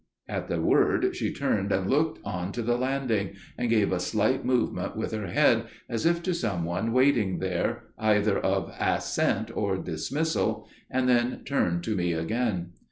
[0.27, 4.43] "At the word she turned and looked on to the landing, and gave a slight
[4.43, 9.77] movement with her head, as if to some one waiting there, either of assent or
[9.77, 12.71] dismissal, and then turned to me again.